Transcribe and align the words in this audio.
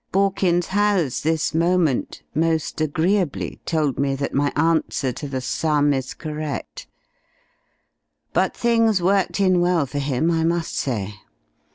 Borkins 0.11 0.65
has, 0.69 1.21
this 1.21 1.53
moment, 1.53 2.23
most 2.33 2.81
agreeably 2.81 3.59
told 3.67 3.99
me 3.99 4.15
that 4.15 4.33
my 4.33 4.51
answer 4.55 5.11
to 5.11 5.27
the 5.27 5.41
sum 5.41 5.93
is 5.93 6.15
correct. 6.15 6.87
But 8.33 8.57
things 8.57 8.99
worked 8.99 9.39
in 9.39 9.61
well 9.61 9.85
for 9.85 9.99
him, 9.99 10.31
I 10.31 10.43
must 10.43 10.75
say. 10.75 11.13